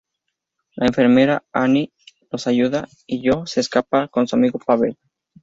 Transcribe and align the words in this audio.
La 0.77 0.87
enfermera 0.87 1.43
Annette 1.53 1.93
los 2.31 2.47
ayuda 2.47 2.87
y 3.05 3.21
Jo 3.23 3.45
se 3.45 3.59
escapa 3.59 4.07
con 4.07 4.27
su 4.27 4.35
amigo 4.35 4.57
Pavel. 4.57 4.97